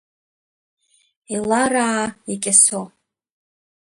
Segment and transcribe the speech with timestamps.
[1.35, 2.03] Еилараа,
[2.33, 2.81] икьасо…